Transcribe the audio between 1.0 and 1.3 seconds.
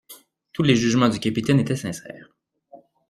du